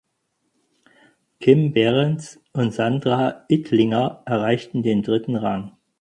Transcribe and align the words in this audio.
Kim 1.39 1.73
Behrens 1.73 2.39
und 2.53 2.73
Sandra 2.73 3.45
Ittlinger 3.49 4.23
erreichten 4.25 4.81
den 4.81 5.03
dritten 5.03 5.35
Rang. 5.35 5.77